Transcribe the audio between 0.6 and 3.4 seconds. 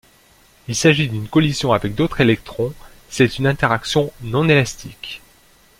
Il s'agit de collisions avec d'autres électrons, c'est